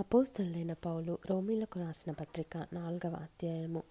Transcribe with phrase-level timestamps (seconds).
[0.00, 3.82] అపోస్తులైన పౌలు రోమీలకు రాసిన పత్రిక నాలుగవ అధ్యాయము.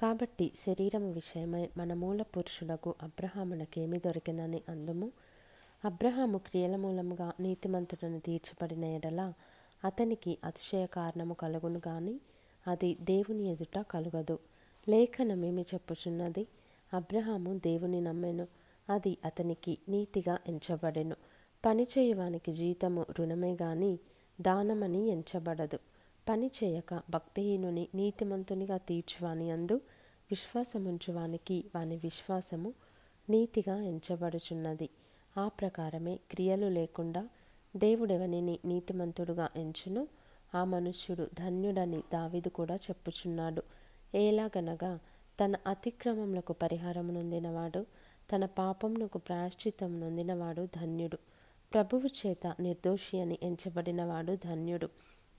[0.00, 5.12] కాబట్టి శరీరము విషయమై మన మూల పురుషులకు అబ్రహామునకేమి దొరికినని అందుము?
[5.84, 9.32] అబ్రహాము క్రియల మూలముగా నీతిమంతుడని తీర్చబడిన ఎడల
[9.84, 12.20] అతనికి అతిశయ కారణము కలుగును గాని
[12.66, 14.38] అది దేవుని ఎదుట కలుగదు.
[14.88, 16.46] లేఖనమేమి చెప్పుచున్నది?
[16.94, 18.48] అబ్రహాము దేవుని నమ్మెను
[18.90, 21.16] అది అతనికి నీతిగా ఎంచబడెను.
[21.66, 23.98] పనిచేయవానికి జీతము రుణమే గాని
[24.40, 25.78] దానమని ఎంచబడదు.
[26.28, 29.74] పని చేయక భక్తిహీనుని నీతిమంతునిగా తీర్చువాని అందు
[30.30, 32.72] విశ్వాసముంచువానికి వాని విశ్వాసము
[33.30, 34.88] నీతిగా ఎంచబడుచున్నది.
[35.36, 37.28] ఆ ప్రకారమే క్రియలు లేకుండా
[37.76, 40.08] దేవుడెవనిని నీతిమంతుడుగా ఎంచును
[40.54, 43.62] ఆ మనుష్యుడు ధన్యుడని దావిదు కూడా చెప్పుచున్నాడు.
[44.14, 44.98] ఏలాగనగా
[45.44, 47.86] తన అతిక్రమములకు పరిహారం నొందినవాడు
[48.32, 51.18] తన పాపమునకు ప్రాయశ్చిత్తం నొందినవాడు ధన్యుడు.
[51.74, 54.88] ప్రభువు చేత నిర్దోషి అని ఎంచబడినవాడు ధన్యుడు.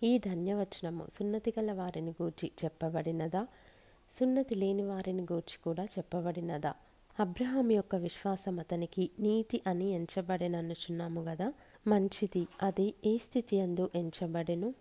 [0.03, 3.47] ఈ ధన్యవచనము సున్నతి గల వారిని గూర్చి చెప్పబడినదా?
[4.11, 6.73] సున్నతి లేని వారిని గూర్చి కూడా చెప్పబడినదా?
[7.19, 11.53] అబ్రహాం యొక్క విశ్వాసం అతనికి నీతి అని ఎంచబడినన్నుచున్నాము కదా
[11.87, 14.73] మంచిది అది ఏ స్థితి అందు ఎంచబడెను?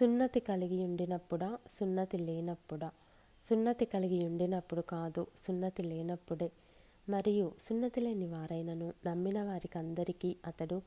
[0.00, 1.58] సున్నతి కలిగి ఉండినప్పుడా?
[1.72, 2.90] సున్నతి లేనప్పుడా?
[3.50, 6.50] సున్నతి కలిగి ఉండినప్పుడు కాదు సున్నతి లేనప్పుడే.
[7.08, 10.78] మరియు సున్నతి లేని వారైనను నమ్మిన వారికి అందరికీ అతడు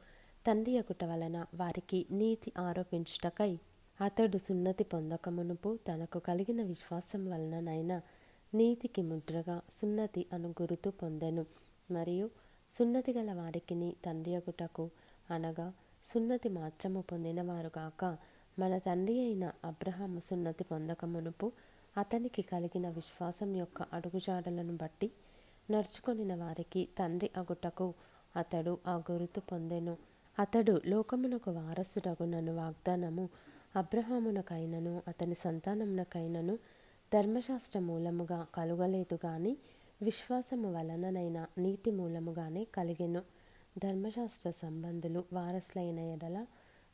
[0.45, 3.51] తండ్రి ఒకట వలన వారికి నీతి ఆరోపించుటకై
[3.99, 7.97] అతడు సున్నతి పొందకమునుపు తనకు కలిగిన విశ్వాసం వలననైనా
[8.53, 11.45] నీతికి ముద్రగా సున్నతి అను గురుతు పొందెను.
[11.91, 12.27] మరియు
[12.73, 14.85] సున్నతి గల వారికిని తండ్రి ఒకటకు
[15.29, 15.67] అనగా
[16.07, 18.03] సున్నతి మాత్రము పొందినవారుగాక
[18.59, 21.47] మన తండ్రి అయిన అబ్రహాము సున్నతి పొందకమునుపు
[21.97, 25.07] అతనికి కలిగిన విశ్వాసం యొక్క అడుగుజాడలను బట్టి
[25.71, 27.93] నడుచుకొనిన వారికి తండ్రి అగుటకు
[28.35, 29.97] అతడు ఆ గురుతు పొందెను.
[30.39, 33.29] అతడు లోకమునకు వారసుడగునను వాగ్దానము
[33.75, 36.57] అబ్రహామునకైనను అతని సంతానమునకైనను
[37.13, 39.57] ధర్మశాస్త్ర మూలముగా కలుగలేదు గాని
[40.01, 43.21] విశ్వాసము వలననైన నీతి మూలముగానే కలిగెను.
[43.77, 46.45] ధర్మశాస్త్ర సంబంధులు వారసులైన ఎడల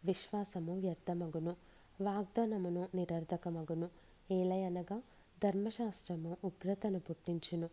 [0.06, 1.56] విశ్వాసము వ్యర్థమగును
[2.02, 3.90] వాగ్దానమును నిరర్ధకమగును
[4.32, 5.02] ఏలయనగా
[5.44, 7.70] ధర్మశాస్త్రము ఉగ్రతను పుట్టించును.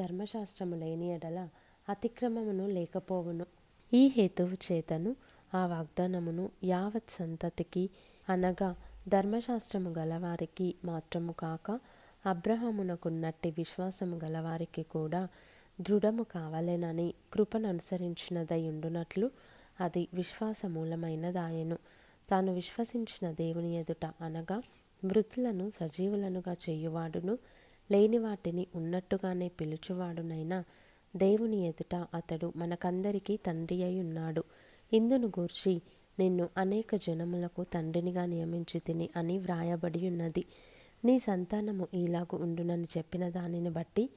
[0.00, 1.48] ధర్మశాస్త్రము లేని ఎడల
[1.88, 3.46] అతిక్రమమును లేకపోవును.
[3.94, 5.16] ఈ హేతువు చేతను
[5.54, 7.90] ఆ వాగ్దానమును యావత్ సంతతికి
[8.28, 8.76] అనగా
[9.08, 11.80] ధర్మశాస్త్రము గలవారికి మాత్రము కాక
[12.26, 15.28] అబ్రహామునకున్నట్టి విశ్వాసము గలవారికి కూడా
[15.80, 19.30] దృఢము కావలెనని కృపను అనుసరించినదై ఉండునట్లు
[19.80, 21.78] అది విశ్వాసమూలమైనదాయెను.
[22.30, 24.62] తాను విశ్వసించిన దేవుని ఎదుట అనగా
[25.04, 27.38] మృతులను సజీవులనుగా చేయువాడును.
[27.90, 30.64] లేని వాటిని ఉన్నట్టుగానే పిలుచువాడునైనా
[31.16, 34.44] దేవుని ఎదుట అతడు మనకందరికీ తండ్రి అయి ఉన్నాడు.
[34.92, 35.82] ఇందును గూర్చి
[36.18, 40.44] నిన్ను అనేక జనములకు తండ్రినిగా నియమించి తిని అని వ్రాయబడి ఉన్నది.
[41.04, 44.10] నీ సంతానము ఇలాగు ఉండునని చెప్పిన దానిని బట్టి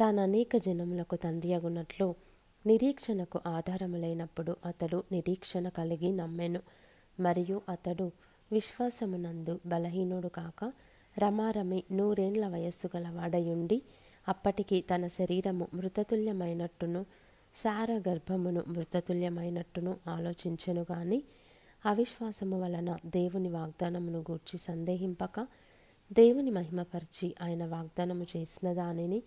[0.00, 2.14] తాను అనేక జనములకు తండ్రి అగునట్లు
[2.66, 6.60] నిరీక్షణకు ఆధారము లేనప్పుడు అతడు నిరీక్షణ కలిగి నమ్మెను.
[7.20, 8.12] మరియు అతడు
[8.52, 10.72] విశ్వాసమునందు బలహీనుడు కాక
[11.18, 13.82] రమారమి నూరేండ్ల వయస్సు గలవాడయుండి
[14.28, 17.06] అప్పటికి తన శరీరము మృతతుల్యమైనట్టును
[17.56, 21.22] సార గర్భమును మృతతుల్యమైనట్టును ఆలోచించెను గాని
[21.84, 25.46] అవిశ్వాసము వలన దేవుని వాగ్దానమును గూర్చి సందేహింపక
[26.12, 29.22] దేవుని మహిమపరిచి ఆయన వాగ్దానము చేసిన దానిని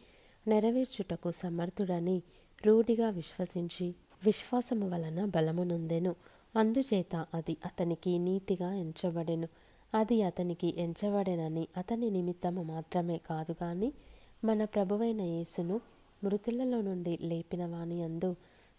[0.47, 2.21] నెరవేర్చుటకు సమర్థుడని
[2.65, 3.87] రూఢిగా విశ్వసించి
[4.23, 6.15] విశ్వాసము వలన బలమునుందెను
[6.55, 9.47] అందుచేత అది అతనికి నీతిగా ఎంచబడెను.
[9.93, 13.93] అది అతనికి ఎంచబడెనని అతని నిమిత్తము మాత్రమే కాదు కానీ
[14.43, 15.81] మన ప్రభువైన యేసును
[16.23, 18.35] మృతులలో నుండి లేపిన వాని అందు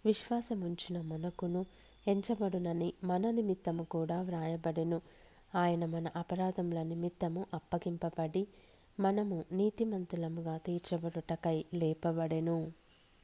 [0.06, 1.66] విశ్వాసముంచిన మనకును
[2.08, 5.00] ఎంచబడునని మన నిమిత్తము కూడా వ్రాయబడెను.
[5.54, 8.46] ఆయన మన అపరాధముల నిమిత్తము అప్పగింపబడి
[9.00, 12.72] మనము నీతిమంతులముగా తీర్చబడుటకై లేపబడెను.